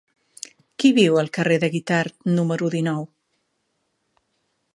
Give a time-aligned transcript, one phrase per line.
[0.83, 3.01] Qui viu al carrer de Guitard número dinou?